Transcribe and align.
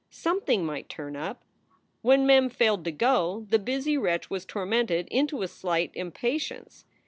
Something 0.09 0.65
might 0.65 0.89
turn 0.89 1.15
up. 1.15 1.43
When 2.01 2.25
Mem 2.25 2.49
failed 2.49 2.83
to 2.85 2.91
go, 2.91 3.45
the 3.51 3.59
busy 3.59 3.99
wretch 3.99 4.31
was 4.31 4.45
tormented 4.45 5.07
into 5.11 5.43
a 5.43 5.47
slight 5.47 5.91
impatience. 5.93 6.85